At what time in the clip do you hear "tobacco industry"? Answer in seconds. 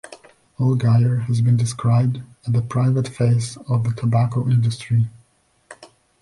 3.93-5.11